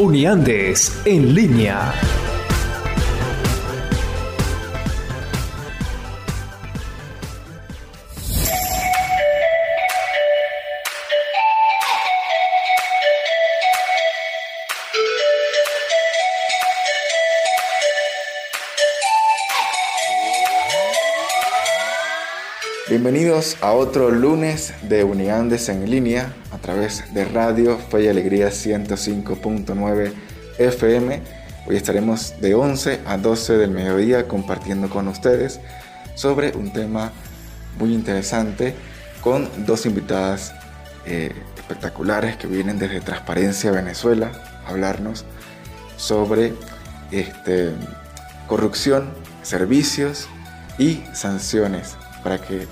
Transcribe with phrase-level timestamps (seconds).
[0.00, 2.19] Uniandes en línea.
[23.02, 28.48] Bienvenidos a otro lunes de Uniandes en línea a través de Radio Fe y Alegría
[28.48, 30.12] 105.9
[30.58, 31.22] FM.
[31.66, 35.60] Hoy estaremos de 11 a 12 del mediodía compartiendo con ustedes
[36.14, 37.10] sobre un tema
[37.78, 38.74] muy interesante
[39.22, 40.52] con dos invitadas
[41.06, 44.30] eh, espectaculares que vienen desde Transparencia Venezuela
[44.66, 45.24] a hablarnos
[45.96, 46.52] sobre
[47.10, 47.72] este,
[48.46, 50.28] corrupción, servicios
[50.76, 52.68] y sanciones para que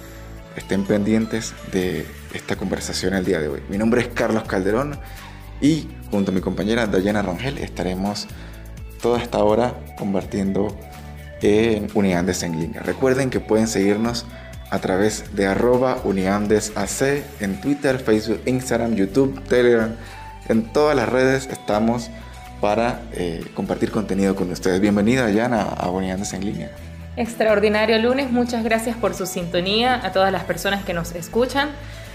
[0.59, 3.62] estén pendientes de esta conversación el día de hoy.
[3.69, 4.98] Mi nombre es Carlos Calderón
[5.61, 8.27] y junto a mi compañera Dayana Rangel estaremos
[9.01, 10.77] toda esta hora convirtiendo
[11.41, 12.83] en Uniandes en línea.
[12.83, 14.27] Recuerden que pueden seguirnos
[14.70, 19.95] a través de arroba uniandesac en Twitter, Facebook, Instagram, YouTube, Telegram.
[20.48, 22.11] En todas las redes estamos
[22.61, 24.81] para eh, compartir contenido con ustedes.
[24.81, 26.70] Bienvenida, Dayana, a Uniandes en línea.
[27.19, 31.70] Extraordinario lunes, muchas gracias por su sintonía a todas las personas que nos escuchan.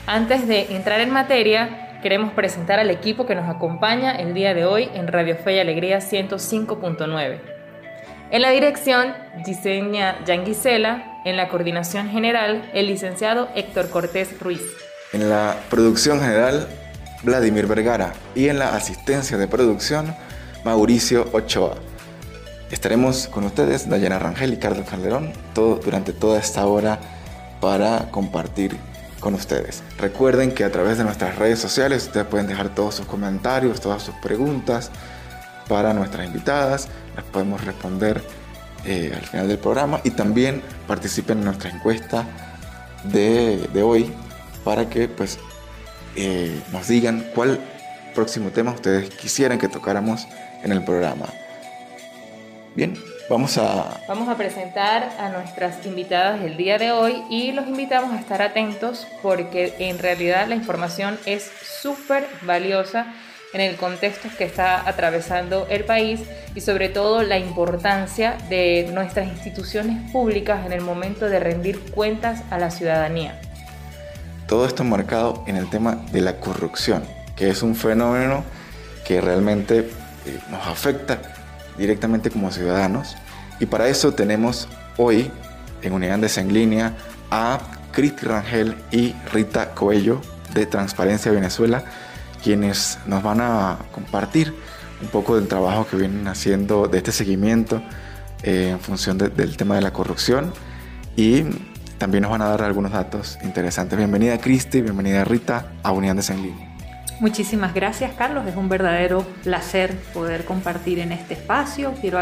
[0.08, 4.64] Antes de entrar en materia, queremos presentar al equipo que nos acompaña el día de
[4.64, 7.42] hoy en Radio Fe y Alegría 105.9.
[8.32, 9.14] En la dirección,
[9.46, 14.62] diseña Jan Gisela, en la coordinación general, el licenciado Héctor Cortés Ruiz.
[15.12, 16.66] En la producción general,
[17.24, 20.16] Vladimir Vergara y en la asistencia de producción,
[20.64, 21.76] Mauricio Ochoa.
[22.74, 27.00] Estaremos con ustedes, Dayana Rangel y Carlos Calderón, todo, durante toda esta hora
[27.62, 28.76] para compartir
[29.20, 29.84] con ustedes.
[30.00, 34.02] Recuerden que a través de nuestras redes sociales ustedes pueden dejar todos sus comentarios, todas
[34.02, 34.90] sus preguntas
[35.70, 38.24] para nuestras invitadas, las podemos responder
[38.86, 42.26] eh, al final del programa y también participen en nuestra encuesta
[43.04, 44.12] de, hoy
[44.64, 45.38] para que pues
[46.16, 47.60] eh, nos digan cuál
[48.16, 50.28] próximo tema ustedes quisieran que tocáramos
[50.64, 51.28] en el programa.
[52.76, 52.98] Bien,
[53.30, 54.02] vamos a...
[54.08, 58.42] Vamos a presentar a nuestras invitadas el día de hoy y los invitamos a estar
[58.42, 61.52] atentos porque en realidad la información es
[61.82, 63.14] súper valiosa
[63.54, 66.22] en el contexto que está atravesando el país
[66.56, 72.42] y sobre todo la importancia de nuestras instituciones públicas en el momento de rendir cuentas
[72.50, 73.40] a la ciudadanía.
[74.48, 77.04] Todo esto marcado en el tema de la corrupción,
[77.36, 78.44] que es un fenómeno
[79.06, 79.80] que realmente
[80.26, 81.33] eh, nos afecta
[81.78, 83.16] directamente como ciudadanos.
[83.60, 84.68] Y para eso tenemos
[84.98, 85.32] hoy
[85.82, 86.96] en Unidades en Línea
[87.32, 87.60] a
[87.92, 90.22] Cristi Rangel y Rita Coello
[90.54, 91.84] de Transparencia Venezuela,
[92.44, 94.54] quienes nos van a compartir
[95.02, 97.82] un poco del trabajo que vienen haciendo de este seguimiento
[98.44, 100.54] eh, en función del tema de la corrupción
[101.16, 101.44] y
[101.98, 103.98] también nos van a dar algunos datos interesantes.
[103.98, 106.73] Bienvenida Cristi, bienvenida Rita a Unidades en Línea.
[107.24, 108.46] Muchísimas gracias, Carlos.
[108.48, 111.94] Es un verdadero placer poder compartir en este espacio.
[112.02, 112.20] Quiero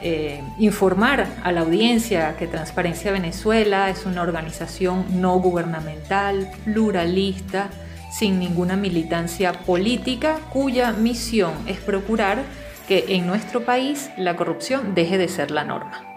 [0.00, 7.68] eh, informar a la audiencia que Transparencia Venezuela es una organización no gubernamental, pluralista,
[8.10, 12.38] sin ninguna militancia política, cuya misión es procurar
[12.88, 16.09] que en nuestro país la corrupción deje de ser la norma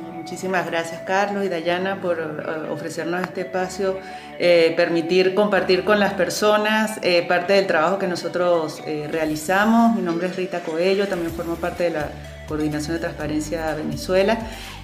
[0.00, 3.98] muchísimas gracias Carlos y Dayana por eh, ofrecernos este espacio,
[4.38, 9.94] eh, permitir compartir con las personas eh, parte del trabajo que nosotros realizamos.
[9.94, 12.08] Mi nombre es Rita Coello, también formo parte de la
[12.46, 14.38] Coordinación de Transparencia Venezuela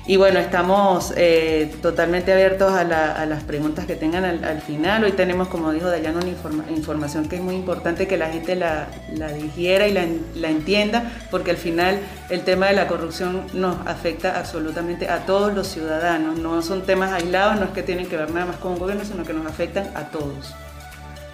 [0.04, 5.04] y bueno, estamos eh, totalmente abiertos a, las preguntas que tengan al, final.
[5.04, 8.88] Hoy tenemos, como dijo Dayana, una información que es muy importante que la gente la,
[9.32, 12.00] digiera y la, entienda, porque al final
[12.30, 16.36] el tema de la corrupción nos afecta absolutamente a todos los ciudadanos.
[16.36, 19.04] No son temas aislados, no es que tienen que ver nada más con un gobierno,
[19.04, 20.52] sino que nos afectan a todos.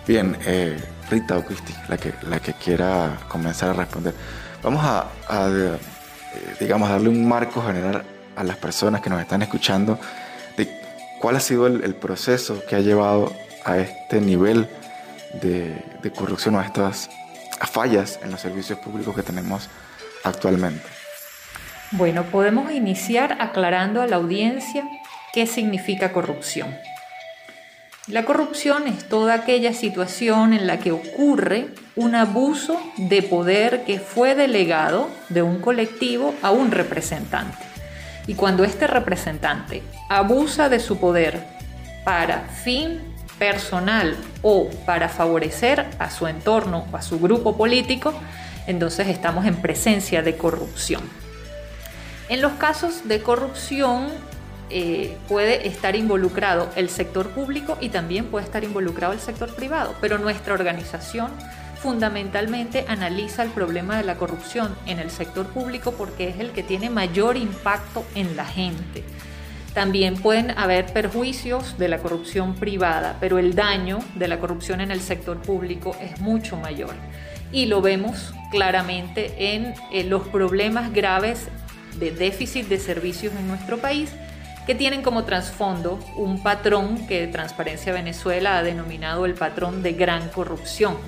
[0.07, 0.77] Bien, eh,
[1.11, 4.13] Rita o Cristi, la que, la que quiera comenzar a responder.
[4.63, 5.07] Vamos a,
[6.61, 8.05] digamos, darle un marco general
[8.37, 9.99] a las personas que nos están escuchando
[10.57, 10.69] de
[11.21, 13.33] cuál ha sido el, proceso que ha llevado
[13.65, 14.69] a este nivel
[15.43, 17.11] de, corrupción o a estas
[17.71, 19.69] fallas en los servicios públicos que tenemos
[20.25, 20.87] actualmente.
[21.91, 24.85] Bueno, podemos iniciar aclarando a la audiencia
[25.33, 26.77] qué significa corrupción.
[28.08, 34.00] La corrupción es toda aquella situación en la que ocurre un abuso de poder que
[34.00, 37.58] fue delegado de un colectivo a un representante.
[38.26, 41.43] Y cuando este representante abusa de su poder
[42.02, 42.99] para fin
[43.38, 48.14] personal o para favorecer a su entorno o a su grupo político,
[48.66, 51.02] entonces estamos en presencia de corrupción.
[52.31, 54.08] En los casos de corrupción
[54.70, 59.94] eh, puede estar involucrado el sector público y también puede estar involucrado el sector privado,
[60.00, 61.31] pero nuestra organización
[61.82, 66.62] fundamentalmente analiza el problema de la corrupción en el sector público porque es el que
[66.62, 69.05] tiene mayor impacto en la gente.
[69.75, 74.91] También pueden haber perjuicios de la corrupción privada, pero el daño de la corrupción en
[74.91, 76.94] el sector público es mucho mayor.
[77.53, 79.75] Y lo vemos claramente en
[80.11, 81.49] los problemas graves
[81.99, 84.11] de déficit de servicios en nuestro país
[84.69, 90.29] que tienen como trasfondo un patrón que Transparencia Venezuela ha denominado el patrón de gran
[90.29, 90.99] corrupción.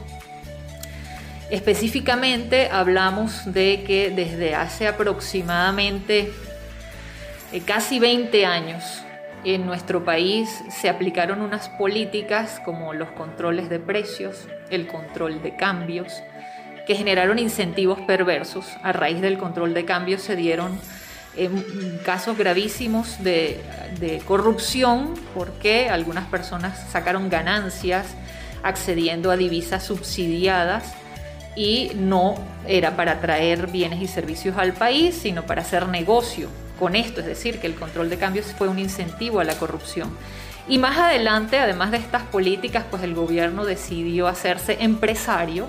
[1.51, 6.33] Específicamente hablamos de que desde hace aproximadamente
[7.53, 9.03] eh, casi 20 años
[9.45, 15.57] en nuestro país se aplicaron unas políticas como los controles de precios, el control de
[15.57, 16.23] cambios,
[16.87, 18.65] que generaron incentivos perversos.
[18.83, 20.81] A raíz del control de cambios se dieron
[22.05, 23.61] casos gravísimos de,
[24.27, 28.07] corrupción porque algunas personas sacaron ganancias
[28.63, 30.93] accediendo a divisas subsidiadas
[31.57, 32.35] y no
[32.67, 36.49] era para traer bienes y servicios al país, sino para hacer negocio
[36.79, 40.11] con esto, es decir, que el control de cambios fue un incentivo a la corrupción.
[40.69, 45.69] Y más adelante, además de estas políticas, pues el gobierno decidió hacerse empresario,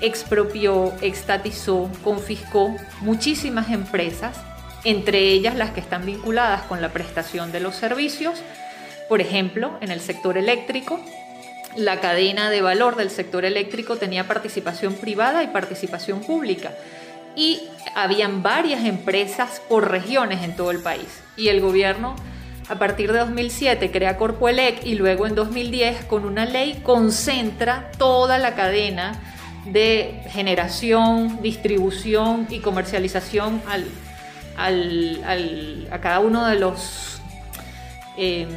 [0.00, 4.36] expropió, extatizó, confiscó muchísimas empresas
[4.84, 8.42] entre ellas las que están vinculadas con la prestación de los servicios,
[9.08, 11.00] por ejemplo, en el sector eléctrico,
[11.76, 16.72] la cadena de valor del sector eléctrico tenía participación privada y participación pública
[17.36, 17.62] y
[17.94, 21.22] habían varias empresas por regiones en todo el país.
[21.36, 22.14] Y el gobierno
[22.68, 28.38] a partir de 2007 crea Corpoelec y luego en 2010 con una ley concentra toda
[28.38, 29.20] la cadena
[29.66, 33.84] de generación, distribución y comercialización al
[34.56, 37.20] a cada uno de los
[38.16, 38.48] em,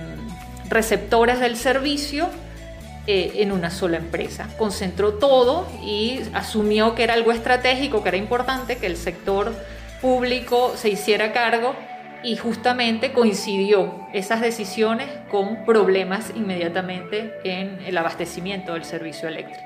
[0.70, 2.30] receptores del servicio
[3.08, 4.50] eh, en una sola empresa.
[4.58, 9.56] Concentró todo y asumió que era algo estratégico, que era importante que el sector
[10.02, 11.74] público se hiciera cargo
[12.24, 19.64] y justamente coincidió esas decisiones con problemas inmediatamente en el abastecimiento del servicio eléctrico.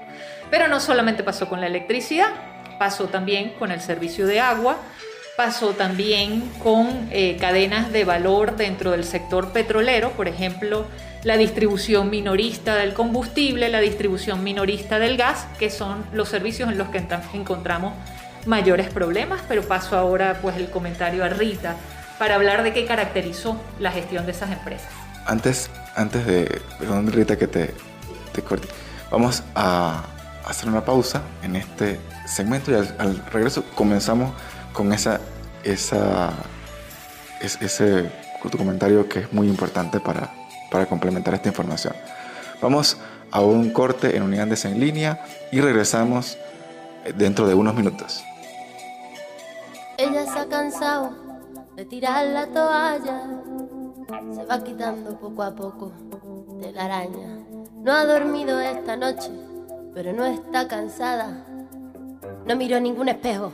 [0.50, 2.30] Pero no solamente pasó con la electricidad,
[2.77, 4.77] pasó también con el servicio de agua,
[5.44, 10.86] pasó también con eh, cadenas de valor dentro del sector petrolero, por ejemplo,
[11.24, 16.78] la distribución minorista del combustible, la distribución minorista del gas, que son los servicios en
[16.78, 17.04] los que
[17.34, 17.94] encontramos
[18.46, 21.76] mayores problemas, pero paso ahora pues el comentario a Rita
[22.20, 24.92] para hablar de qué caracterizó la gestión de esas empresas.
[25.26, 26.62] Antes, antes de,
[27.08, 27.74] Rita que te,
[29.10, 30.04] vamos a
[30.46, 34.36] hacer una pausa en este segmento y al regreso comenzamos
[34.74, 35.20] con esa,
[35.63, 36.34] esa,
[37.39, 38.12] ese
[38.58, 40.32] comentario que es muy importante para,
[40.70, 41.94] para complementar esta información.
[42.62, 42.98] Vamos
[43.32, 46.38] a un corte en unidades en línea y regresamos
[47.15, 48.24] dentro de unos minutos.
[49.98, 51.12] Ella se ha cansado
[51.75, 53.22] de tirar la toalla,
[54.34, 55.91] se va quitando poco a poco
[56.60, 57.39] de la araña.
[57.75, 59.32] No ha dormido esta noche,
[59.94, 61.46] pero no está cansada.
[62.46, 63.53] No miró ningún espejo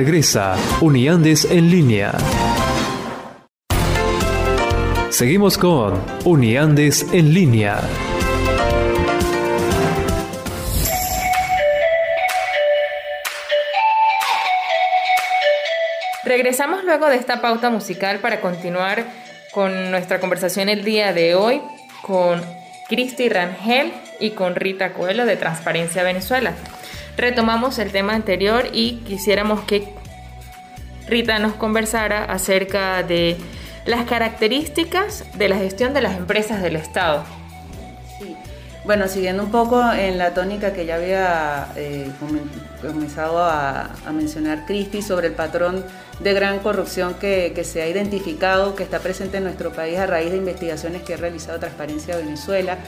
[0.00, 2.14] regresa Uniandes en línea.
[5.10, 7.82] Seguimos con Uniandes en línea.
[16.24, 19.04] Regresamos luego de esta pauta musical para continuar
[19.50, 21.60] con nuestra conversación el día de hoy
[22.00, 22.42] con
[22.88, 26.54] Cristi Rangel y con Rita Coelho de Transparencia Venezuela
[27.16, 29.88] retomamos el tema anterior y quisiéramos que
[31.08, 33.36] Rita nos conversara acerca de
[33.84, 37.24] las características de la gestión de las empresas del Estado.
[38.84, 42.10] Bueno, siguiendo un poco en la tónica que ya había eh,
[42.80, 45.84] comenzado a, mencionar Cristi sobre el patrón
[46.20, 50.30] de gran corrupción que, se ha identificado, que está presente en nuestro país a raíz
[50.30, 52.78] de investigaciones que ha realizado Transparencia Venezuela.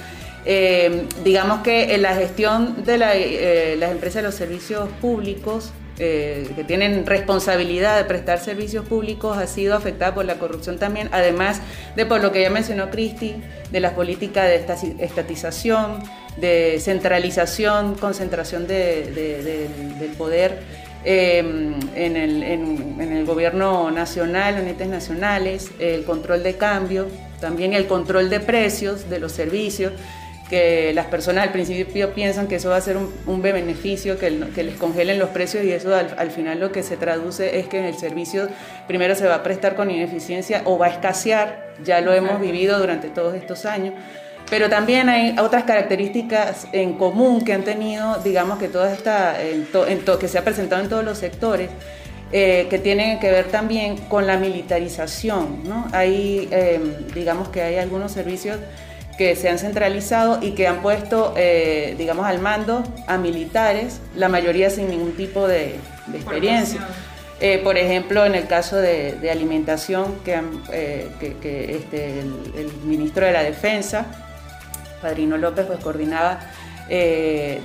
[0.45, 6.51] Eh, digamos que en la gestión de eh, las empresas de los servicios públicos, eh,
[6.57, 11.61] que tienen responsabilidad de prestar servicios públicos, ha sido afectada por la corrupción también, además
[11.95, 13.37] de por lo que ya mencionó Cristi,
[13.71, 16.03] de las políticas de estatización,
[16.39, 20.61] de centralización, concentración del poder
[21.05, 27.09] en, el, en, el, gobierno nacional, en entes nacionales, el control de cambio,
[27.41, 29.93] también el control de precios de los servicios
[30.53, 34.77] que las personas al principio piensan que eso va a ser un, beneficio, que, les
[34.77, 38.49] congelen los precios y eso al, final lo que se traduce es que el servicio
[38.87, 42.79] primero se va a prestar con ineficiencia o va a escasear, ya lo hemos vivido
[42.79, 43.95] durante todos estos años.
[44.51, 49.39] Pero también hay otras características en común que han tenido, digamos que toda esta,
[50.21, 51.71] que se ha presentado en todos los sectores,
[52.31, 55.63] eh, que tienen que ver también con la militarización.
[55.65, 55.87] ¿no?
[55.93, 56.79] Hay, eh,
[57.15, 58.59] digamos que hay algunos servicios
[59.17, 64.29] que se han centralizado y que han puesto, eh, digamos, al mando a militares, la
[64.29, 65.77] mayoría sin ningún tipo de,
[66.15, 66.81] experiencia.
[67.41, 70.41] Eh, por ejemplo, en el caso de, alimentación, que,
[70.73, 74.07] eh, este, el, ministro de la Defensa,
[75.01, 76.41] Padrino López, pues coordinaba,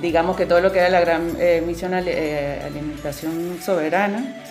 [0.00, 1.36] digamos que todo lo que era la gran
[1.66, 4.42] misión alimentación soberana,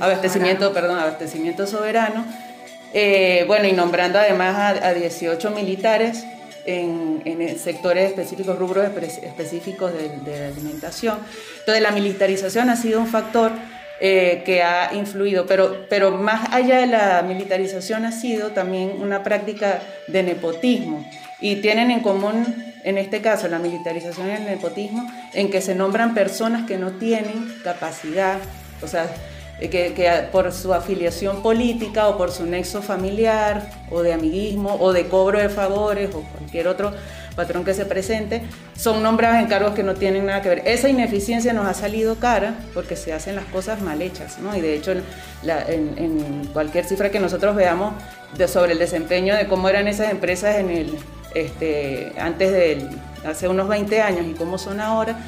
[0.00, 2.24] abastecimiento, perdón, abastecimiento soberano
[2.94, 6.24] eh, bueno, y nombrando además a, 18 militares
[6.66, 7.22] en,
[7.58, 8.86] sectores específicos, rubros
[9.22, 11.18] específicos de, alimentación.
[11.60, 13.52] Entonces, la militarización ha sido un factor
[14.00, 19.22] eh, que ha influido, pero, pero más allá de la militarización ha sido también una
[19.22, 21.06] práctica de nepotismo
[21.40, 25.74] y tienen en común, en este caso, la militarización y el nepotismo, en que se
[25.74, 28.38] nombran personas que no tienen capacidad,
[28.80, 29.12] o sea,
[29.70, 34.92] que, que, por su afiliación política o por su nexo familiar o de amiguismo o
[34.92, 36.92] de cobro de favores o cualquier otro
[37.34, 38.42] patrón que se presente,
[38.76, 40.62] son nombrados en cargos que no tienen nada que ver.
[40.66, 44.56] Esa ineficiencia nos ha salido cara porque se hacen las cosas mal hechas, ¿no?
[44.56, 45.02] Y de hecho, en,
[46.52, 47.94] cualquier cifra que nosotros veamos
[48.36, 50.98] de, sobre el desempeño de cómo eran esas empresas en el,
[51.34, 52.88] este, antes de
[53.24, 55.18] hace unos 20 años y cómo son ahora,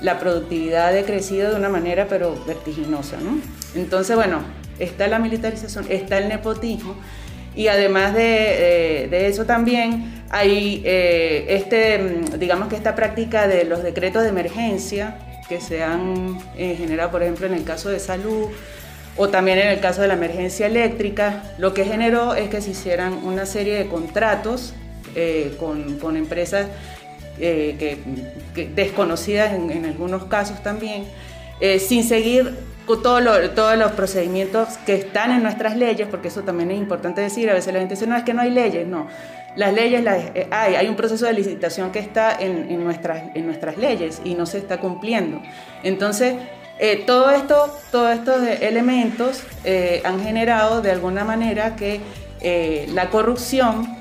[0.00, 3.38] la productividad ha decrecido de una manera pero vertiginosa, ¿no?
[3.74, 4.40] Entonces, bueno,
[4.78, 6.96] está la militarización, está el nepotismo
[7.54, 13.82] y además de, eso también hay eh, este, mm, digamos que esta práctica de los
[13.82, 18.46] decretos de emergencia que se han eh, generado, por ejemplo, en el caso de salud
[19.16, 22.70] o también en el caso de la emergencia eléctrica, lo que generó es que se
[22.70, 24.72] hicieran una serie de contratos
[25.16, 26.68] eh, con, empresas
[28.76, 31.04] desconocidas en, algunos casos también,
[31.80, 32.54] sin seguir
[32.98, 37.54] todos los procedimientos que están en nuestras leyes, porque eso también es importante decir, a
[37.54, 39.06] veces la gente dice, no, es que no hay leyes, no.
[39.56, 40.04] Las leyes
[40.34, 44.20] eh, hay, hay un proceso de licitación que está en, en, nuestras, en nuestras leyes
[44.24, 45.42] y no se está cumpliendo.
[45.82, 46.34] Entonces,
[46.78, 52.00] eh, todo esto, todos estos elementos eh, han generado de alguna manera que
[52.94, 53.98] la corrupción,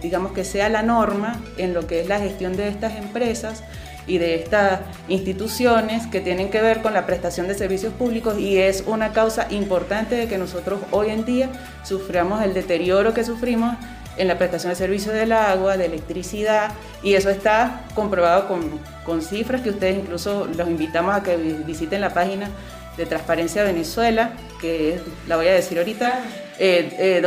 [0.00, 3.64] digamos que sea la norma en lo que es la gestión de estas empresas
[4.06, 8.58] y de estas instituciones que tienen que ver con la prestación de servicios públicos y
[8.58, 11.48] es una causa importante de que nosotros hoy en día
[11.84, 13.76] suframos el deterioro que sufrimos
[14.16, 19.22] en la prestación de servicios del agua, de electricidad, y eso está comprobado con, con
[19.22, 22.48] cifras que ustedes incluso los invitamos a que visiten la página
[22.96, 26.20] de Transparencia Venezuela, que la voy a decir ahorita,
[26.58, 27.20] eh, eh,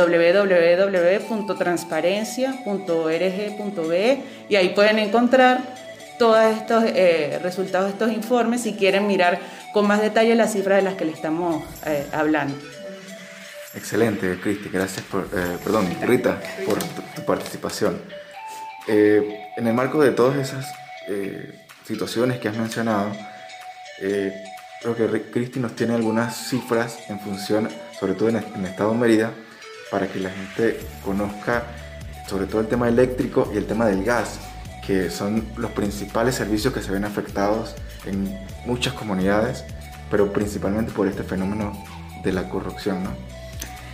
[1.28, 5.60] www.transparencia.org.be, y ahí pueden encontrar
[6.18, 9.38] todos estos eh, resultados de estos informes si quieren mirar
[9.72, 12.54] con más detalle las cifras de las que le estamos eh, hablando.
[13.74, 18.00] Excelente, Cristi, gracias por, eh, perdón, Rita, por tu, participación.
[18.86, 20.66] Eh, en el marco de todas esas
[21.06, 21.54] eh,
[21.86, 23.12] situaciones que has mencionado,
[24.80, 28.98] creo que Cristi nos tiene algunas cifras en función, sobre todo en el, estado de
[28.98, 29.32] Mérida,
[29.90, 31.64] para que la gente conozca
[32.26, 34.40] sobre todo el tema eléctrico y el tema del gas,
[34.88, 37.74] que son los principales servicios que se ven afectados
[38.06, 39.66] en muchas comunidades,
[40.10, 41.74] pero principalmente por este fenómeno
[42.24, 43.10] de la corrupción, ¿no?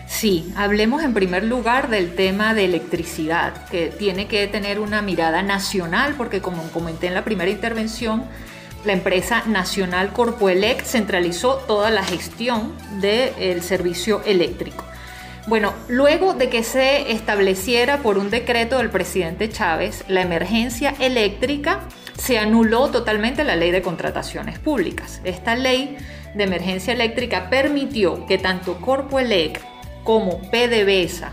[0.06, 5.42] Sí, hablemos en primer lugar del tema de electricidad, que tiene que tener una mirada
[5.42, 8.22] nacional, porque como comenté en la primera intervención,
[8.84, 14.84] la empresa nacional Corpoelect centralizó toda la gestión del servicio eléctrico.
[15.46, 21.80] Bueno, luego de que se estableciera por un decreto del presidente Chávez la emergencia eléctrica,
[22.16, 25.20] se anuló totalmente la ley de contrataciones públicas.
[25.24, 25.98] Esta ley
[26.34, 29.62] de emergencia eléctrica permitió que tanto Corpoelect
[30.02, 31.32] como PDVSA,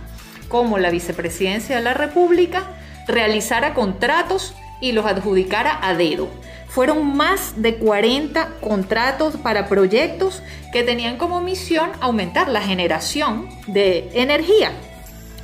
[0.49, 2.63] como la Vicepresidencia de la República,
[3.07, 6.29] realizara contratos y los adjudicara a dedo.
[6.71, 14.09] Fueron más de 40 contratos para proyectos que tenían como misión aumentar la generación de
[14.13, 14.71] energía.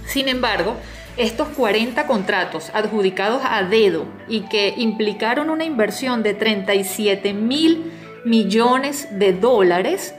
[0.06, 0.78] Sin embargo,
[1.18, 7.92] estos 40 contratos adjudicados a dedo y que implicaron una inversión de 37 mil
[8.24, 10.16] millones de dólares,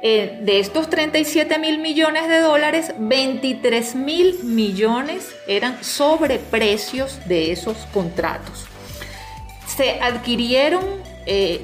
[0.00, 7.78] eh, de estos 37 mil millones de dólares, 23 mil millones eran sobreprecios de esos
[7.92, 8.71] contratos.
[9.76, 10.84] Se adquirieron
[11.26, 11.60] eh,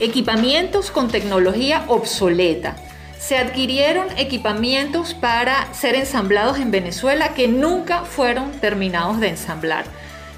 [0.00, 2.76] equipamientos con tecnología obsoleta.
[3.18, 9.86] Se adquirieron equipamientos para ser ensamblados en Venezuela que nunca fueron terminados de ensamblar.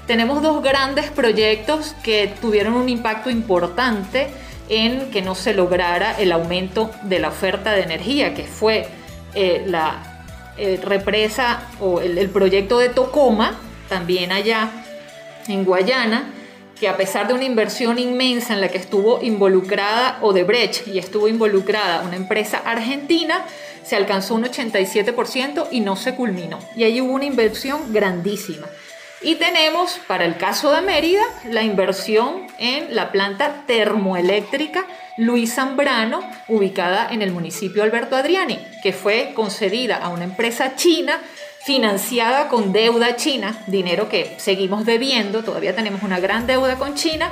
[0.05, 4.29] Tenemos dos grandes proyectos que tuvieron un impacto importante
[4.69, 8.87] en que no se lograra el aumento de la oferta de energía, que fue
[9.33, 10.23] eh, la
[10.57, 14.71] eh, represa o el, proyecto de Tocoma, también allá
[15.47, 16.33] en Guayana,
[16.79, 21.27] que a pesar de una inversión inmensa en la que estuvo involucrada Odebrecht y estuvo
[21.27, 23.45] involucrada una empresa argentina,
[23.83, 26.59] se alcanzó un 87% y no se culminó.
[26.75, 28.67] Y ahí hubo una inversión grandísima.
[29.21, 34.85] Y tenemos, para el caso de Mérida, la inversión en la planta termoeléctrica
[35.17, 41.19] Luis Zambrano, ubicada en el municipio Alberto Adriani, que fue concedida a una empresa china
[41.67, 47.29] financiada con deuda china, dinero que seguimos debiendo, todavía tenemos una gran deuda con China,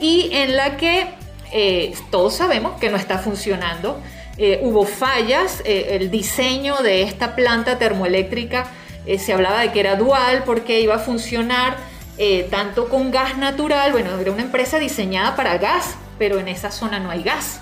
[0.00, 1.08] y en la que
[1.52, 4.00] eh, todos sabemos que no está funcionando.
[4.38, 8.64] Eh, hubo fallas, eh, el diseño de esta planta termoeléctrica
[9.04, 11.76] eh, se hablaba de que era dual porque iba a funcionar
[12.16, 16.70] eh, tanto con gas natural, bueno, era una empresa diseñada para gas, pero en esa
[16.70, 17.60] zona no hay gas.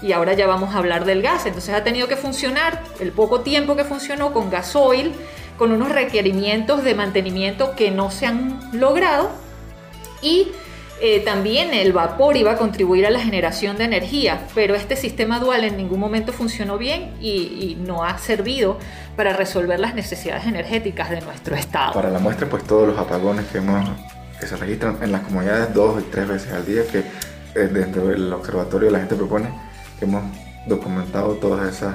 [0.00, 1.44] Y ahora ya vamos a hablar del gas.
[1.44, 5.12] Entonces ha tenido que funcionar el poco tiempo que funcionó con gasoil,
[5.58, 9.30] con unos requerimientos de mantenimiento que no se han logrado.
[10.22, 10.48] Y
[11.00, 15.38] eh, también el vapor iba a contribuir a la generación de energía, pero este sistema
[15.38, 18.78] dual en ningún momento funcionó bien y, no ha servido
[19.16, 21.92] para resolver las necesidades energéticas de nuestro estado.
[21.92, 23.88] Para la muestra, pues todos los apagones que, hemos,
[24.40, 28.08] que se registran en las comunidades dos y tres veces al día, que eh, dentro
[28.08, 29.48] del observatorio la gente propone,
[29.98, 30.24] que hemos
[30.66, 31.94] documentado todas esas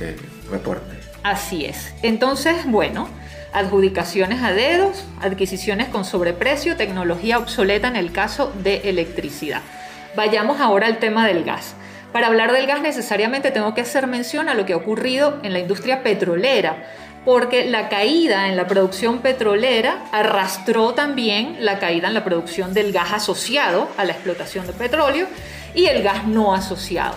[0.00, 0.16] eh,
[0.50, 1.01] reportes.
[1.22, 1.94] Así es.
[2.02, 3.08] Entonces, bueno,
[3.52, 9.62] adjudicaciones a dedos, adquisiciones con sobreprecio, tecnología obsoleta en el caso de electricidad.
[10.16, 11.74] Vayamos ahora al tema del gas.
[12.12, 15.52] Para hablar del gas necesariamente tengo que hacer mención a lo que ha ocurrido en
[15.52, 16.84] la industria petrolera,
[17.24, 22.92] porque la caída en la producción petrolera arrastró también la caída en la producción del
[22.92, 25.26] gas asociado a la explotación de petróleo
[25.74, 27.14] y el gas no asociado.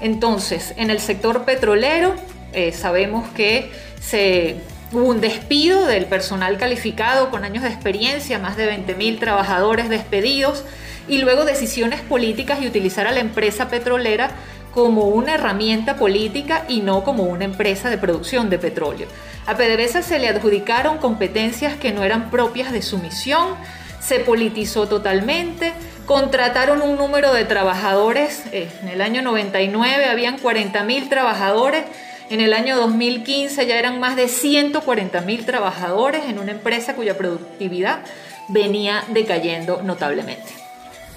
[0.00, 2.14] Entonces, en el sector petrolero
[2.52, 4.56] eh, sabemos que se
[4.90, 10.64] Hubo un despido del personal calificado con años de experiencia, más de 20.000 trabajadores despedidos,
[11.08, 14.30] y luego decisiones políticas y utilizar a la empresa petrolera
[14.72, 19.08] como una herramienta política y no como una empresa de producción de petróleo.
[19.46, 23.56] A PDVSA se le adjudicaron competencias que no eran propias de su misión,
[24.00, 25.74] se politizó totalmente,
[26.06, 31.84] contrataron un número de trabajadores, eh, en el año 99 habían 40.000 trabajadores,
[32.30, 37.16] en el año 2015 ya eran más de 140 mil trabajadores en una empresa cuya
[37.16, 38.00] productividad
[38.48, 40.46] venía decayendo notablemente.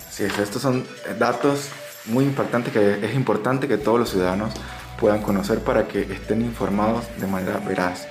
[0.10, 0.86] Sí, estos son
[1.20, 1.70] datos
[2.06, 4.54] muy impactantes que es importante que todos los ciudadanos
[5.00, 8.08] puedan conocer para que estén informados de manera veraz.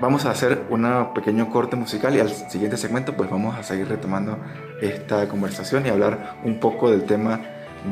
[0.00, 3.88] Vamos a hacer un pequeño corte musical y al siguiente segmento pues vamos a seguir
[3.88, 4.38] retomando
[4.80, 7.40] esta conversación y hablar un poco del tema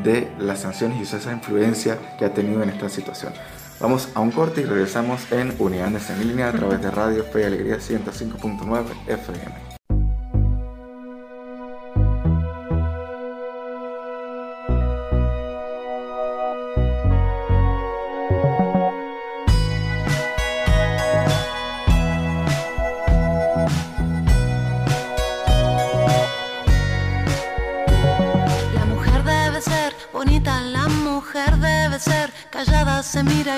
[0.05, 3.33] de las sanciones y esa influencia que ha tenido en esta situación.
[3.78, 7.42] Vamos a un corte y regresamos en Unidades en línea a través de Radio Fe
[7.42, 9.65] y Alegría 105.9 FM.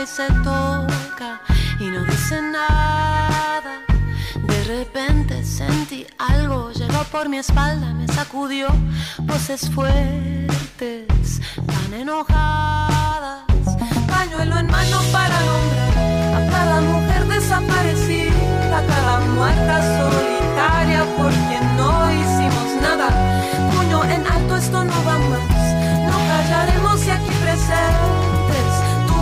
[0.03, 1.41] Y se toca
[1.81, 3.83] y no dice nada.
[4.47, 8.69] De repente sentí algo, llegó por mi espalda, me sacudió
[9.23, 13.45] voces fuertes, tan enojadas.
[14.07, 15.99] Pañuelo en mano para nombrar
[16.37, 23.09] a cada mujer desaparecida, a cada muerta solitaria por quien no hicimos nada.
[23.73, 28.38] Puño en alto, esto no va más, no callaremos y aquí presentes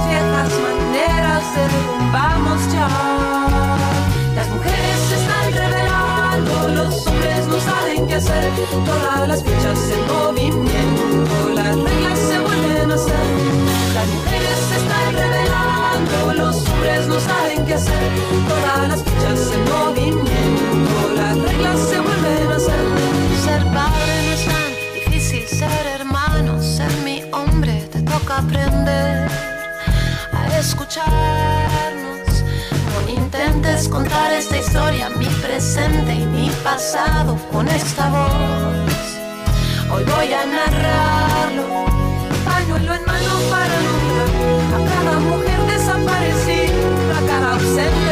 [0.09, 2.89] viejas maneras derrumbamos ya.
[4.35, 8.51] Las mujeres se están revelando, los hombres no saben qué hacer.
[8.85, 13.27] Todas las fichas en movimiento, las reglas se vuelven a hacer.
[13.95, 18.11] Las mujeres se están revelando, los hombres no saben qué hacer.
[18.49, 19.66] Todas las fichas en
[30.67, 32.27] escucharnos.
[32.93, 38.97] No intentes contar esta historia, mi presente y mi pasado con esta voz.
[39.93, 41.67] Hoy voy a narrarlo,
[42.45, 44.29] pañuelo en mano para nombrar
[44.77, 48.06] a cada mujer desaparecida, a cada ausente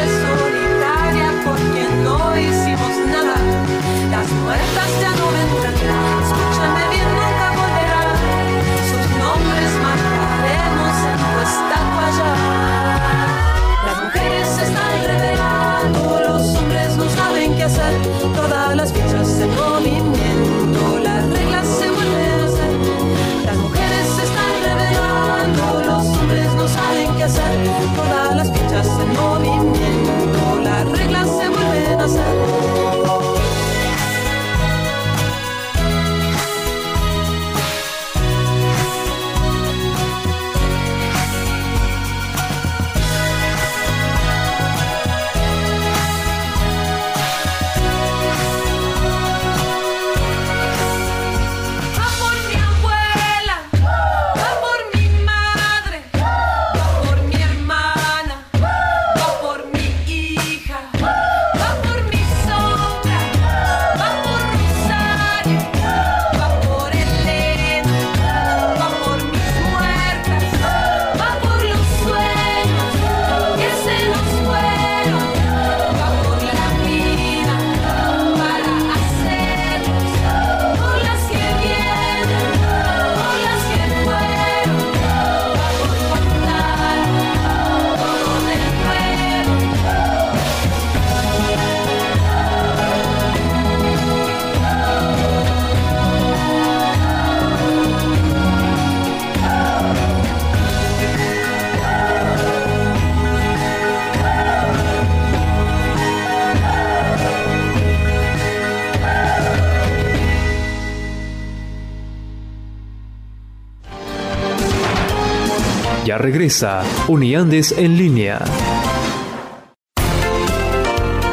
[116.25, 118.41] regresa Uniandes en línea.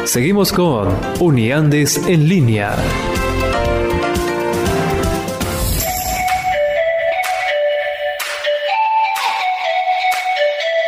[0.04, 2.76] Seguimos con Uniandes en línea.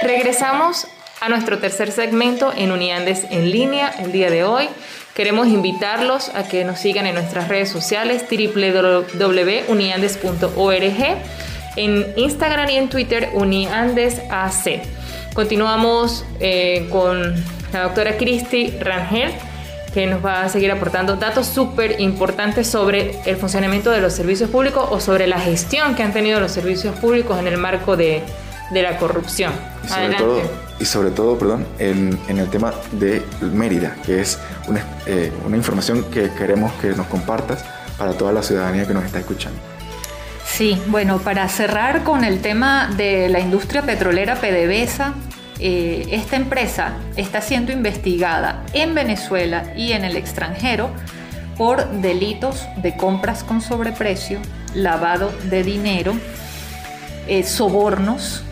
[0.03, 0.87] Regresamos
[1.23, 4.69] a nuestro tercer segmento en Uniandes en línea el día de hoy.
[5.15, 11.17] Queremos invitarlos a que nos sigan en nuestras redes sociales www.uniandes.org,
[11.77, 14.83] en Instagram y en Twitter uniandesac.
[15.35, 17.35] Continuamos eh, con
[17.73, 19.33] la doctora Cristi Rangel,
[19.93, 24.51] que nos va a seguir aportando datos súper importantes sobre el funcionamiento de los servicios
[24.51, 28.23] públicos o sobre la gestión que han tenido los servicios públicos en el marco de,
[28.73, 29.53] la corrupción.
[29.85, 30.43] Y sobre, todo,
[30.81, 36.05] y sobre todo, perdón, en, el tema de Mérida, que es una, eh, una información
[36.11, 37.65] que queremos que nos compartas
[37.99, 39.74] para toda la ciudadanía que nos está escuchando.
[40.57, 45.13] Sí, bueno, para cerrar con el tema de la industria petrolera PDVSA,
[45.59, 50.91] eh, esta empresa está siendo investigada en Venezuela y en el extranjero
[51.59, 54.39] por delitos de compras con sobreprecio,
[54.75, 56.15] lavado de dinero,
[57.27, 58.45] eh, sobornos,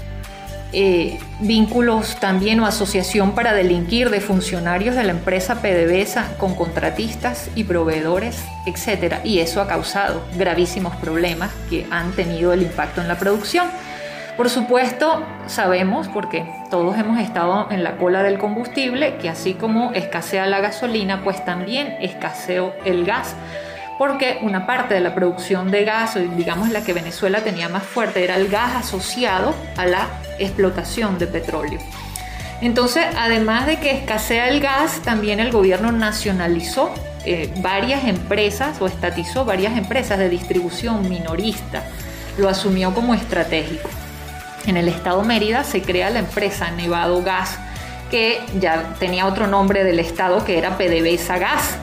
[0.73, 7.51] eh, vínculos también o asociación para delinquir de funcionarios de la empresa PDVSA con contratistas
[7.55, 9.17] y proveedores, etc.
[9.25, 13.69] Y eso ha causado gravísimos problemas que han tenido el impacto en la producción.
[14.37, 19.93] Por supuesto, sabemos, porque todos hemos estado en la cola del combustible, que así como
[19.93, 23.37] escasea la gasolina, pues también escaseó el gas,
[24.03, 28.25] porque una parte de la producción de gas, digamos la que Venezuela tenía más fuerte,
[28.25, 30.09] era el gas asociado a la
[30.41, 31.79] explotación de petróleo.
[32.61, 36.93] Entonces, además de que escasea el gas, también el gobierno nacionalizó
[37.25, 41.85] eh, varias empresas o estatizó varias empresas de distribución minorista.
[42.39, 43.89] Lo asumió como estratégico.
[44.67, 47.57] En el estado Mérida se crea la empresa Nevado Gas,
[48.11, 51.79] que ya tenía otro nombre del estado que era PDVSA Gas.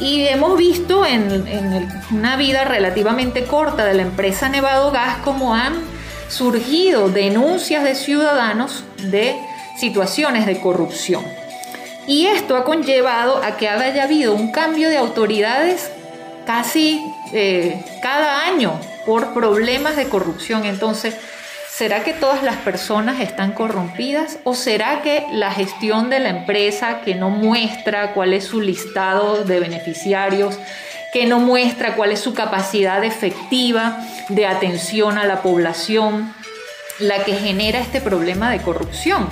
[0.00, 5.54] Y hemos visto en, en una vida relativamente corta de la empresa Nevado Gas cómo
[5.54, 5.74] han
[6.28, 9.36] surgido denuncias de ciudadanos de
[9.78, 11.24] situaciones de corrupción.
[12.06, 15.90] Y esto ha conllevado a que haya habido un cambio de autoridades
[16.46, 17.02] casi
[17.34, 20.64] eh, cada año por problemas de corrupción.
[20.64, 21.14] Entonces,
[21.78, 27.02] ¿Será que todas las personas están corrompidas o será que la gestión de la empresa
[27.02, 30.58] que no muestra cuál es su listado de beneficiarios,
[31.12, 36.34] que no muestra cuál es su capacidad efectiva de atención a la población,
[36.98, 39.28] la que genera este problema de corrupción?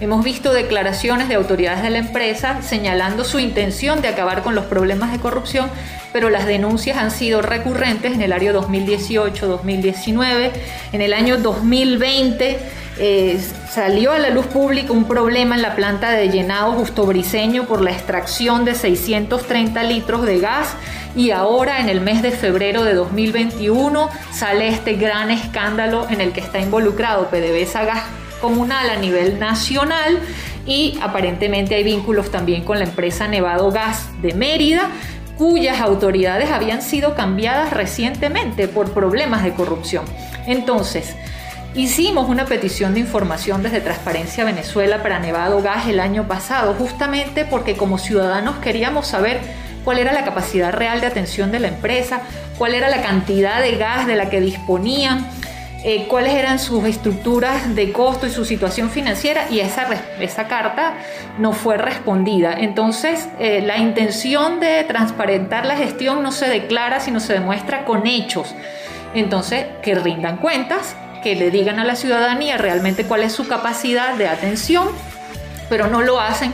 [0.00, 4.66] Hemos visto declaraciones de autoridades de la empresa señalando su intención de acabar con los
[4.66, 5.68] problemas de corrupción,
[6.12, 10.52] pero las denuncias han sido recurrentes en el año 2018-2019.
[10.92, 12.60] En el año 2020
[13.00, 17.64] eh, salió a la luz pública un problema en la planta de llenado Justo Briseño
[17.64, 20.74] por la extracción de 630 litros de gas
[21.16, 26.30] y ahora en el mes de febrero de 2021 sale este gran escándalo en el
[26.30, 28.04] que está involucrado PDVSA Gas
[28.40, 30.18] comunal a nivel nacional
[30.66, 34.90] y aparentemente hay vínculos también con la empresa Nevado Gas de Mérida
[35.38, 40.04] cuyas autoridades habían sido cambiadas recientemente por problemas de corrupción.
[40.46, 41.14] Entonces,
[41.74, 47.44] hicimos una petición de información desde Transparencia Venezuela para Nevado Gas el año pasado, justamente
[47.44, 49.38] porque como ciudadanos queríamos saber
[49.84, 52.20] cuál era la capacidad real de atención de la empresa,
[52.58, 55.24] cuál era la cantidad de gas de la que disponían,
[55.84, 59.86] eh, cuáles eran sus estructuras de costo y su situación financiera y esa,
[60.18, 60.94] esa carta
[61.38, 62.54] no fue respondida.
[62.58, 68.08] Entonces, eh, la intención de transparentar la gestión no se declara, sino se demuestra con
[68.08, 68.56] hechos.
[69.14, 74.14] Entonces, que rindan cuentas, que le digan a la ciudadanía realmente cuál es su capacidad
[74.14, 74.88] de atención,
[75.68, 76.52] pero no lo hacen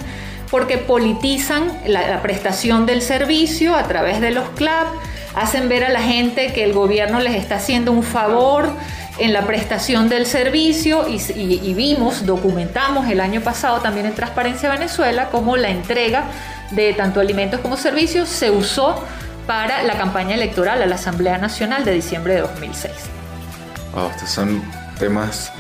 [0.51, 4.87] porque politizan la, la prestación del servicio a través de los CLAP,
[5.35, 8.71] hacen ver a la gente que el gobierno les está haciendo un favor,
[9.19, 15.29] en la prestación del servicio y, vimos, documentamos el año pasado también en Transparencia Venezuela
[15.31, 16.25] cómo la entrega
[16.73, 19.05] de tanto alimentos como servicios se usó
[19.47, 22.93] para la campaña electoral a la Asamblea Nacional de diciembre de 2006.
[24.15, 24.63] estos son
[24.99, 25.53] temas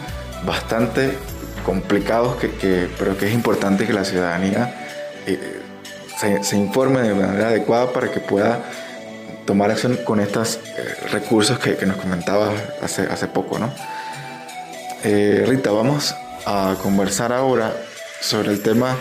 [0.44, 1.16] bastante
[1.64, 4.74] complicados, que, pero que es importante que la ciudadanía
[5.26, 5.62] eh,
[6.18, 8.60] se, se informe de manera adecuada para que pueda
[9.46, 12.52] tomar acción con estos eh, recursos que, nos comentaba
[12.82, 13.58] hace, hace poco.
[13.58, 13.72] ¿no?
[15.04, 16.14] Eh, Rita, vamos
[16.46, 17.72] a conversar ahora
[18.20, 18.96] sobre el tema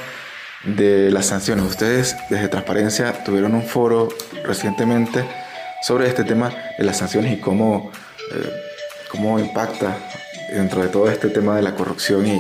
[0.63, 1.65] de las sanciones.
[1.65, 4.09] Ustedes desde Transparencia tuvieron un foro
[4.43, 5.25] recientemente
[5.81, 7.91] sobre este tema de las sanciones y cómo,
[8.33, 8.49] eh,
[9.11, 9.97] cómo impacta
[10.49, 12.39] dentro de todo este tema de la corrupción y,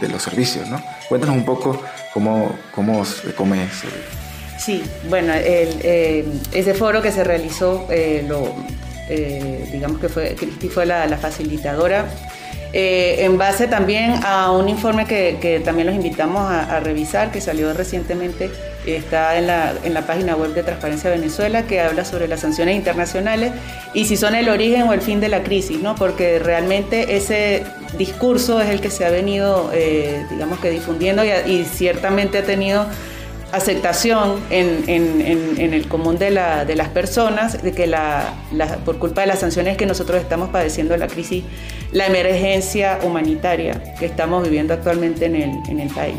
[0.00, 0.82] de, los servicios, ¿no?
[1.08, 1.80] Cuéntanos un poco
[2.12, 3.04] cómo, cómo
[3.36, 3.86] come eso.
[4.60, 8.28] Sí, bueno, eh, ese foro que se realizó, eh,
[9.08, 12.06] eh, digamos que fue, Cristi fue la, facilitadora,
[12.72, 18.50] en base también a un informe que, también los invitamos a, revisar, que salió recientemente,
[18.84, 22.76] está en la, en la página web de Transparencia Venezuela, que habla sobre las sanciones
[22.76, 23.52] internacionales
[23.94, 25.94] y si son el origen o el fin de la crisis, ¿no?
[25.94, 27.64] porque realmente ese
[27.96, 29.70] discurso es el que se ha venido,
[30.30, 32.86] digamos que difundiendo y ciertamente ha tenido
[33.52, 38.34] aceptación en, el común de, las personas de que la,
[38.84, 41.44] por culpa de las sanciones que nosotros estamos padeciendo la crisis,
[41.92, 45.34] la emergencia humanitaria que estamos viviendo actualmente en
[45.80, 46.16] el, país.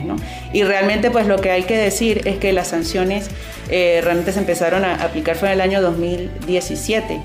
[0.54, 3.30] Y realmente pues lo que hay que decir es que las sanciones
[3.70, 7.22] eh, realmente se empezaron a aplicar fue en el año 2017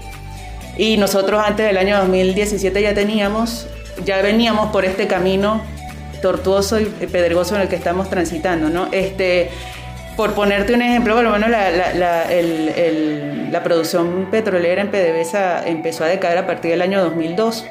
[0.79, 3.67] y nosotros antes del año 2017 ya teníamos,
[4.05, 5.63] ya veníamos por este camino
[6.21, 8.89] tortuoso y pedregoso en el que estamos transitando, ¿no?
[8.93, 9.51] Este,
[10.17, 11.63] por ponerte un ejemplo, por lo menos la,
[13.63, 17.65] producción petrolera en PDVSA empezó a decaer a partir del año 2002,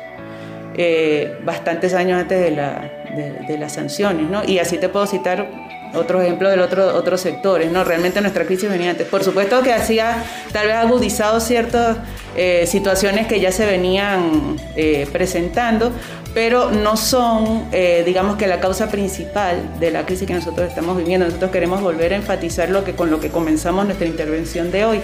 [0.77, 4.43] eh, bastantes años antes de, las sanciones, ¿no?
[4.45, 5.47] Y así te puedo citar
[5.93, 7.83] otros ejemplos de otro, otros sectores, ¿no?
[7.83, 9.07] Realmente nuestra crisis venía antes.
[9.07, 11.97] Por supuesto que hacía tal vez agudizado ciertas
[12.35, 15.91] eh, situaciones que ya se venían eh, presentando,
[16.35, 20.97] pero no son, eh, digamos que la causa principal de la crisis que nosotros estamos
[20.97, 21.25] viviendo.
[21.25, 25.01] Nosotros queremos volver a enfatizar lo que, con lo que comenzamos nuestra intervención de hoy.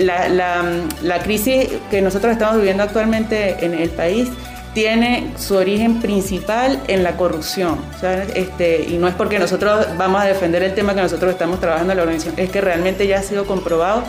[0.00, 4.28] la, crisis que nosotros estamos viviendo actualmente en el país
[4.74, 7.78] tiene su origen principal en la corrupción.
[8.34, 11.92] Este, y no es porque nosotros vamos a defender el tema que nosotros estamos trabajando
[11.92, 14.02] en la organización, es que realmente ya ha sido comprobado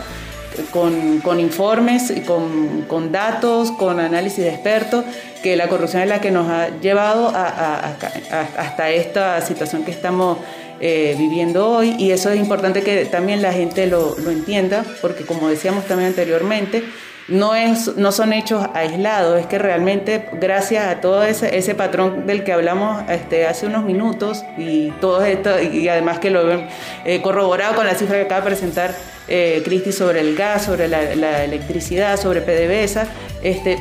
[0.72, 5.06] con, informes, con, con, datos, con análisis de expertos,
[5.42, 10.38] que la corrupción es la que nos ha llevado hasta esta situación que estamos
[10.80, 11.96] eh, viviendo hoy.
[11.98, 16.10] Y eso es importante que también la gente lo, lo entienda, porque como decíamos también
[16.10, 16.84] anteriormente,
[17.32, 22.28] no, es, no son hechos aislados, es que realmente gracias a todo ese, ese patrón
[22.28, 26.68] del que hablamos este, hace unos minutos y todo esto, y además que lo ven
[27.06, 28.94] eh, corroborado con la cifra que acaba de presentar
[29.28, 33.08] eh, Cristi sobre el gas, sobre la, electricidad, sobre PDVSA,
[33.42, 33.78] este,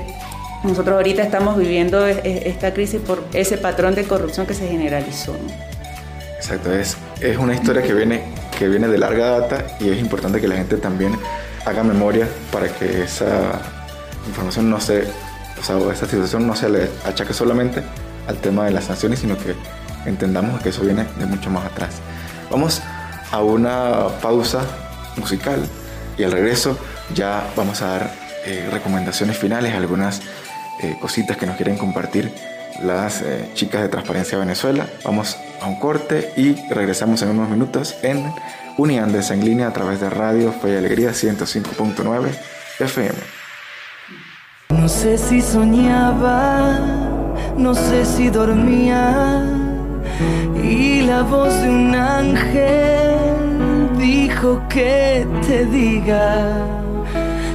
[0.63, 5.35] nosotros ahorita estamos viviendo esta crisis por ese patrón de corrupción que se generalizó.
[6.37, 8.23] Exacto, es, es una historia que viene,
[8.57, 11.19] que viene de larga data y es importante que la gente también
[11.65, 13.61] haga memoria para que esa
[14.27, 15.05] información no se,
[15.59, 17.83] o sea, esta situación no se le achaque solamente
[18.27, 19.55] al tema de las sanciones, sino que
[20.07, 21.97] entendamos que eso viene de mucho más atrás.
[22.51, 22.83] Vamos
[23.31, 24.61] a una pausa
[25.17, 25.61] musical
[26.17, 26.77] y al regreso
[27.15, 28.15] ya vamos a dar
[28.47, 30.23] eh, recomendaciones finales, algunas
[30.81, 32.33] eh, cositas que nos quieren compartir
[32.83, 34.87] las eh, chicas de Transparencia Venezuela.
[35.05, 38.33] Vamos a un corte y regresamos en unos minutos en
[38.77, 42.29] Uniandes en línea a través de Radio Fe y Alegría 105.9
[42.79, 43.19] FM.
[44.71, 46.79] No sé si soñaba,
[47.57, 49.45] no sé si dormía
[50.63, 53.21] y la voz de un ángel
[53.99, 56.67] dijo que te diga,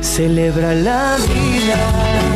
[0.02, 2.35] celebra la vida.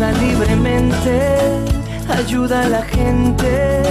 [0.00, 1.38] Libremente,
[2.08, 3.82] ayuda a la gente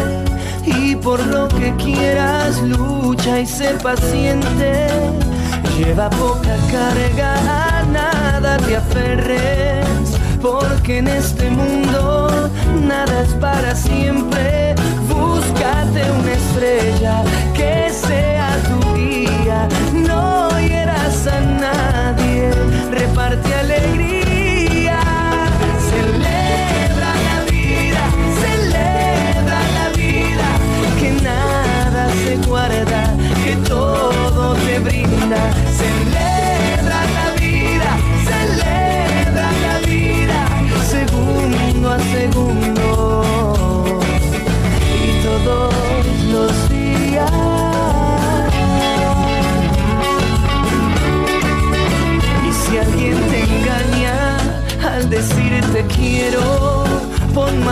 [0.66, 4.88] y por lo que quieras lucha y sé paciente.
[5.78, 9.88] Lleva poca carga, a nada te aferres,
[10.42, 12.50] porque en este mundo
[12.86, 14.76] nada es para siempre.
[15.08, 17.24] Búscate una estrella
[17.54, 20.53] que sea tu guía, no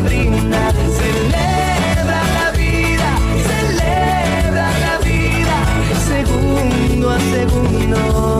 [0.00, 0.72] brinda.
[0.98, 3.10] Celebra la vida,
[3.48, 5.56] celebra la vida,
[6.08, 8.39] segundo a segundo.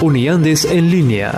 [0.00, 1.32] Uniandes en línea.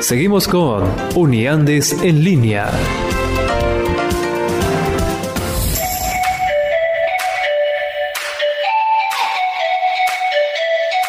[0.00, 2.70] Seguimos con Uniandes en línea.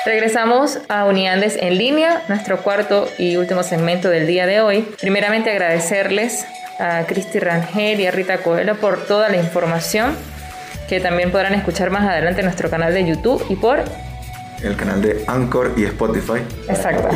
[0.05, 4.87] Regresamos a Uniandes en línea, nuestro cuarto y último segmento del día de hoy.
[5.01, 6.45] Primeramente agradecerles
[6.79, 10.15] a Cristi Rangel y a Rita Coelho por toda la información
[10.87, 13.83] que también podrán escuchar más adelante en nuestro canal de YouTube y por
[14.63, 16.41] el canal de Anchor y Spotify.
[16.67, 17.09] Exacto.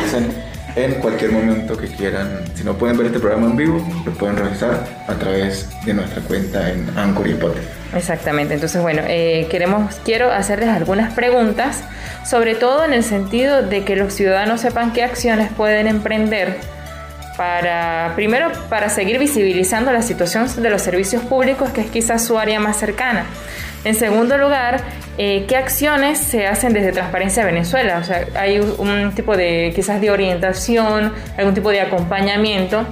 [0.76, 2.44] En cualquier momento que quieran.
[2.56, 6.22] Si no pueden ver este programa en vivo, lo pueden revisar a través de nuestra
[6.22, 7.68] cuenta en Anchor y Spotify.
[7.94, 8.54] Exactamente.
[8.54, 11.84] Entonces, bueno, eh, queremos, quiero hacerles algunas preguntas,
[12.24, 16.60] sobre todo en el sentido de que los ciudadanos sepan qué acciones pueden emprender
[17.38, 22.38] para, primero, para seguir visibilizando la situación de los servicios públicos, que es quizás su
[22.38, 23.26] área más cercana.
[23.84, 24.82] En segundo lugar,
[25.18, 27.98] eh, ¿qué acciones se hacen desde Transparencia Venezuela?
[27.98, 32.86] O sea, hay un tipo de, quizás de orientación, algún tipo de acompañamiento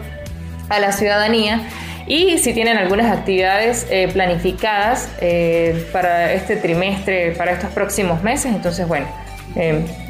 [0.68, 1.62] a la ciudadanía
[2.08, 8.52] y si tienen algunas actividades eh, planificadas eh, para este trimestre, para estos próximos meses,
[8.56, 9.08] entonces bueno,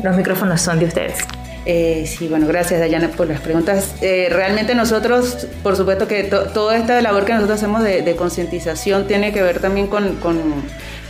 [0.02, 1.26] los micrófonos son de ustedes.
[1.66, 3.96] Eh, sí, bueno, gracias Dayana por las preguntas.
[4.02, 9.32] Eh, realmente nosotros, por supuesto que toda esta labor que nosotros hacemos de, concientización tiene
[9.32, 10.18] que ver también con,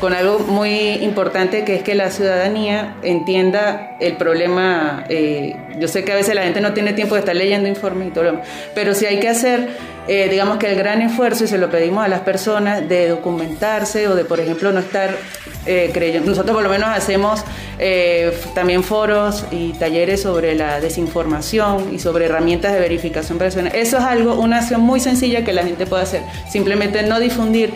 [0.08, 5.04] algo muy importante que es que la ciudadanía entienda el problema.
[5.10, 8.08] Eh, yo sé que a veces la gente no tiene tiempo de estar leyendo informes
[8.08, 9.70] y todo lo demás, pero si hay que hacer
[10.10, 14.08] eh, digamos que el gran esfuerzo, y se lo pedimos a las personas, de documentarse
[14.08, 15.16] o de, por ejemplo, no estar
[15.68, 16.32] eh, creyendo.
[16.32, 17.44] Nosotros por lo menos hacemos
[17.78, 23.72] eh, también foros y talleres sobre la desinformación y sobre herramientas de verificación personal.
[23.76, 26.24] Eso es algo, una acción muy sencilla que la gente puede hacer.
[26.50, 27.72] Simplemente no difundir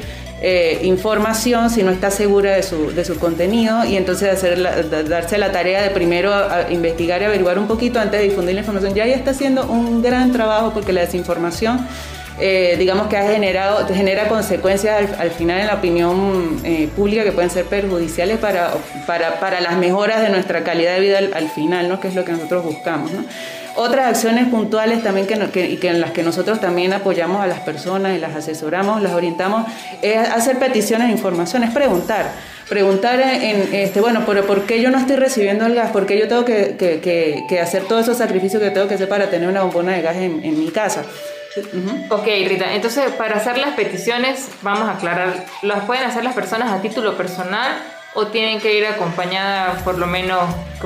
[0.84, 4.62] información si no está segura de su, de su contenido y entonces hacer
[5.08, 6.34] darse la tarea de primero
[6.70, 8.94] investigar y averiguar un poquito antes de difundir la información.
[8.94, 11.88] Ya ahí está haciendo un gran trabajo porque la desinformación
[12.40, 17.32] eh, digamos que ha generado, genera consecuencias al, final en la opinión eh, pública que
[17.32, 18.72] pueden ser perjudiciales para,
[19.06, 22.00] para, para, las mejoras de nuestra calidad de vida al, final, ¿no?
[22.00, 23.12] que es lo que nosotros buscamos.
[23.76, 27.60] Otras acciones puntuales también que, que, que, en las que nosotros también apoyamos a las
[27.62, 29.66] personas y las asesoramos, las orientamos,
[30.02, 32.32] es hacer peticiones de información, es preguntar.
[32.70, 35.92] Preguntar en, este, bueno, pero ¿por qué yo no estoy recibiendo el gas?
[35.92, 39.30] ¿Por qué yo tengo que, que hacer todos esos sacrificios que tengo que hacer para
[39.30, 41.04] tener una bombona de gas en, en mi casa?
[42.10, 46.72] Ok, Rita, entonces para hacer las peticiones, vamos a aclarar, ¿las pueden hacer las personas
[46.72, 47.74] a título personal
[48.16, 50.44] o tienen que ir acompañadas por lo menos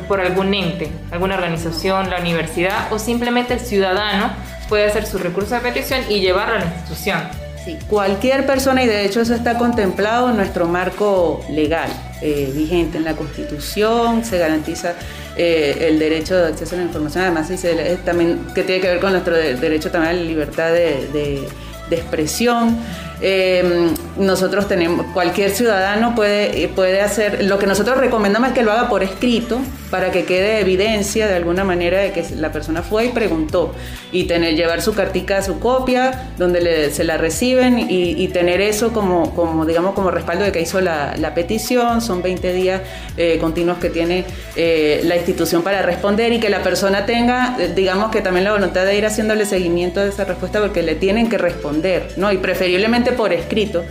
[0.08, 4.32] por algún ente, alguna organización, la universidad o simplemente el ciudadano
[4.70, 7.20] puede hacer su recurso de petición y llevarlo a la institución?
[7.64, 11.90] Sí, cualquier persona, y de hecho eso está contemplado en nuestro marco legal
[12.22, 14.94] eh, vigente en la Constitución, se garantiza
[15.36, 19.00] eh, el derecho de acceso a la información, además dice, también que tiene que ver
[19.02, 21.48] con nuestro derecho también a la libertad de
[21.92, 22.78] expresión.
[23.20, 28.64] Em, nosotros tenemos, cualquier ciudadano puede, eh, puede hacer, lo que nosotros recomendamos es que
[28.64, 29.60] lo haga por escrito
[29.90, 33.74] para que quede evidencia de alguna manera de que la persona fue y preguntó
[34.12, 39.34] y tener, llevar su cartica, su copia, donde se la reciben y, tener eso como,
[39.34, 42.82] como, digamos, como respaldo de que hizo la, petición, son 20 días
[43.16, 48.12] eh, continuos que tiene eh, la institución para responder y que la persona tenga, digamos
[48.12, 51.38] que también la voluntad de ir haciéndole seguimiento de esa respuesta porque le tienen que
[51.38, 52.32] responder, ¿no?
[52.32, 53.84] Y preferiblemente por escrito,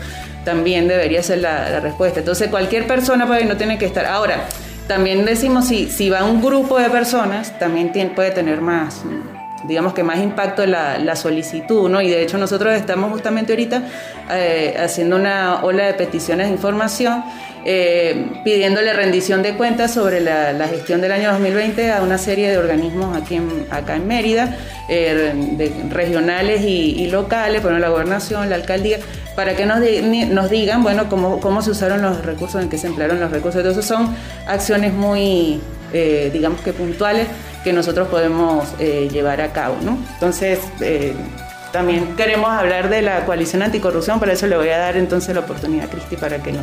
[0.45, 2.21] también debería ser la, respuesta.
[2.21, 4.07] Entonces cualquier persona puede, no tiene que estar.
[4.07, 4.47] Ahora,
[4.87, 9.03] también decimos, si, si va un grupo de personas, también puede tener más,
[9.65, 12.01] digamos que más impacto la, solicitud, ¿no?
[12.01, 13.83] Y de hecho nosotros estamos justamente ahorita
[14.31, 17.25] eh, haciendo una ola de peticiones de información
[17.69, 22.59] eh, pidiéndole rendición de cuentas sobre la, gestión del año 2020 a una serie de
[22.59, 23.41] organismos aquí
[23.71, 24.57] acá en Mérida,
[24.89, 29.01] eh, regionales y, locales, bueno, la gobernación, la alcaldía,
[29.35, 29.81] para que nos,
[30.29, 33.59] nos digan, bueno, cómo, cómo, se usaron los recursos, en qué se emplearon los recursos.
[33.59, 34.15] Entonces son
[34.47, 35.61] acciones muy,
[35.93, 37.27] eh, digamos que puntuales
[37.65, 39.99] que nosotros podemos llevar a cabo, ¿no?
[40.15, 40.61] Entonces,
[41.73, 45.41] también queremos hablar de la coalición anticorrupción, por eso le voy a dar entonces la
[45.41, 46.63] oportunidad a Cristi para que nos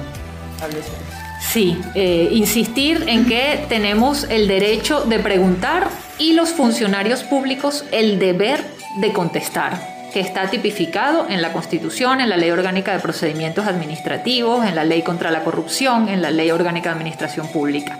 [1.52, 8.18] Sí, eh, insistir en que tenemos el derecho de preguntar y los funcionarios públicos el
[8.18, 8.64] deber
[8.98, 9.80] de contestar,
[10.14, 14.84] que está tipificado en la Constitución, en la Ley Orgánica de Procedimientos Administrativos, en la
[14.84, 18.00] Ley contra la Corrupción, en la Ley Orgánica de Administración Pública.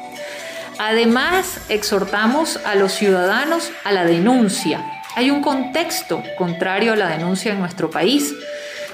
[0.80, 4.84] Además, exhortamos a los ciudadanos a la denuncia.
[5.16, 8.34] Hay un contexto contrario a la denuncia en nuestro país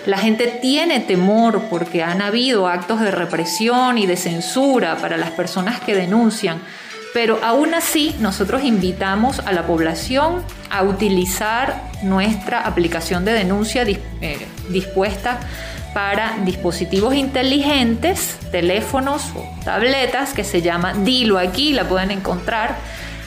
[0.06, 5.32] La gente tiene temor porque han habido actos de represión y de censura para las
[5.32, 6.62] personas que denuncian.
[7.14, 14.48] Pero aún así, nosotros invitamos a la población a utilizar nuestra aplicación de denuncia eh,
[14.70, 15.40] dispuesta
[15.94, 22.78] para dispositivos inteligentes, teléfonos o tabletas, que se llama Dilo aquí, la pueden encontrar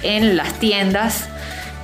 [0.02, 1.28] en las tiendas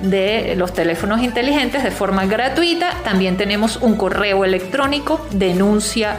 [0.01, 2.93] de los teléfonos inteligentes de forma gratuita.
[3.03, 6.17] También tenemos un correo electrónico denuncia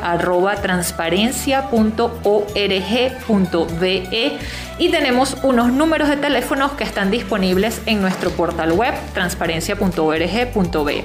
[4.79, 11.05] y tenemos unos números de teléfonos que están disponibles en nuestro portal web transparencia.org.be.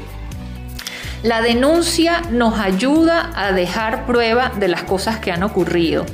[1.24, 6.06] La denuncia nos ayuda a dejar prueba de las cosas que han ocurrido,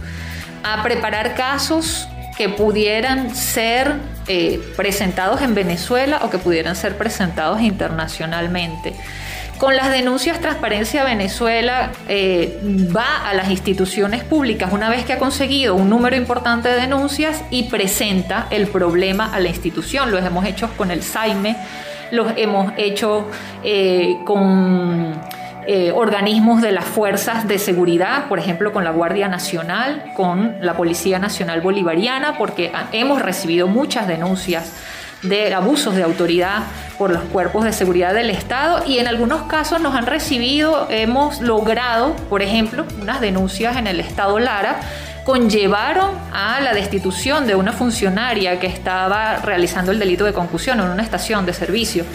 [0.64, 2.07] a preparar casos
[2.49, 3.93] pudieran ser
[4.27, 8.93] eh, presentados en Venezuela o que pudieran ser presentados internacionalmente.
[9.61, 12.59] Con las denuncias Transparencia Venezuela eh,
[12.95, 17.43] va a las instituciones públicas una vez que ha conseguido un número importante de denuncias
[17.51, 20.09] y presenta el problema a la institución.
[20.09, 21.55] Lo hemos hecho con el SAIME,
[22.09, 23.27] los hemos hecho
[23.63, 25.21] eh, con
[25.68, 30.76] eh, organismos de las fuerzas de seguridad, por ejemplo con la Guardia Nacional, con la
[30.76, 34.74] Policía Nacional Bolivariana, porque hemos recibido muchas denuncias
[35.22, 36.64] de abusos de autoridad
[36.97, 41.41] por los cuerpos de seguridad del Estado y en algunos casos nos han recibido, hemos
[41.41, 44.80] logrado, por ejemplo, unas denuncias en el Estado Lara
[45.24, 50.88] conllevaron a la destitución de una funcionaria que estaba realizando el delito de concusión en
[50.88, 52.05] una estación de servicio.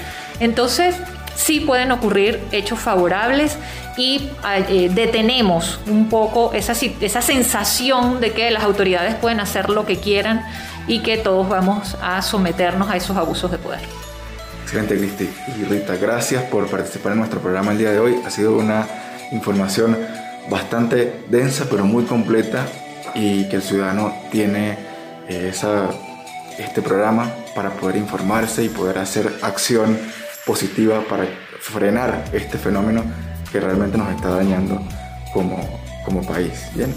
[0.40, 0.96] Entonces,
[1.36, 3.56] sí pueden ocurrir hechos favorables
[3.96, 4.30] y
[4.68, 9.98] eh, detenemos un poco esa, esa sensación de que las autoridades pueden hacer lo que
[9.98, 10.44] quieran
[10.88, 13.80] y que todos vamos a someternos a esos abusos de poder.
[14.62, 15.30] Excelente, Cristi.
[15.60, 18.16] Y Rita, gracias por participar en nuestro programa el día de hoy.
[18.26, 18.86] Ha sido una
[19.30, 19.96] información
[20.50, 22.66] bastante densa, pero muy completa
[23.14, 24.72] y que el ciudadano tiene
[25.28, 25.88] eh, esa,
[26.58, 29.98] este programa para poder informarse y poder hacer acción
[30.46, 31.26] positiva para
[31.60, 33.02] frenar este fenómeno
[33.50, 34.80] que realmente nos está dañando
[35.34, 35.58] como,
[36.04, 36.70] como país.
[36.74, 36.94] Bien.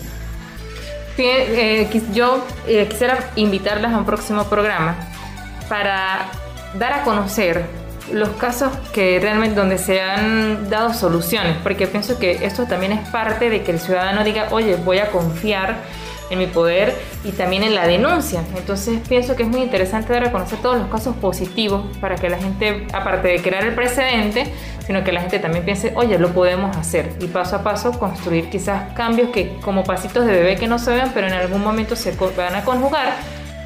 [1.17, 4.95] Eh, yo eh, quisiera invitarlas a un próximo programa
[5.67, 6.27] para
[6.75, 7.65] dar a conocer
[8.13, 13.07] los casos que realmente donde se han dado soluciones, porque pienso que esto también es
[13.09, 15.77] parte de que el ciudadano diga, oye, voy a confiar
[16.29, 18.43] en mi poder y también en la denuncia.
[18.55, 22.29] Entonces pienso que es muy interesante dar a conocer todos los casos positivos para que
[22.29, 24.51] la gente, aparte de crear el precedente,
[24.85, 28.49] sino que la gente también piense, oye, lo podemos hacer y paso a paso construir
[28.49, 31.95] quizás cambios que como pasitos de bebé que no se ven, pero en algún momento
[31.95, 33.13] se van a conjugar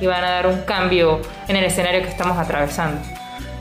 [0.01, 2.99] y van a dar un cambio en el escenario que estamos atravesando.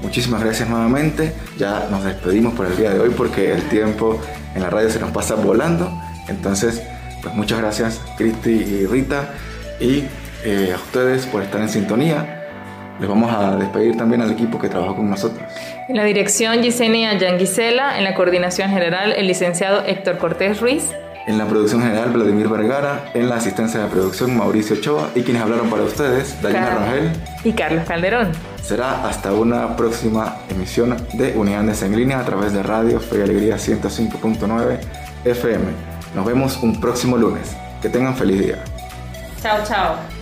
[0.03, 1.33] Muchísimas gracias nuevamente.
[1.57, 4.21] Ya nos despedimos por el día de hoy porque el tiempo
[4.55, 5.91] en la radio se nos pasa volando.
[6.29, 6.83] Entonces,
[7.23, 9.31] pues muchas gracias Cristi y Rita
[9.81, 10.05] y
[10.45, 12.39] eh, a ustedes por estar en sintonía.
[12.99, 15.43] Les vamos a despedir también al equipo que trabajó con nosotros.
[15.89, 20.91] En la dirección Gisenia Yanguisela, en la coordinación general el licenciado Héctor Cortés Ruiz.
[21.27, 25.43] En la producción general Vladimir Vergara, en la asistencia de producción Mauricio Ochoa y quienes
[25.43, 27.11] hablaron para ustedes, Dayana Rangel
[27.45, 28.33] y Carlos Calderón.
[28.61, 33.23] Será hasta una próxima emisión de Unidades en línea a través de Radio Fe y
[33.23, 34.79] Alegría 105.9
[35.25, 35.92] FM.
[36.15, 37.57] Nos vemos un próximo lunes.
[37.81, 38.65] Que tengan feliz día.
[39.43, 40.22] Chao, chao.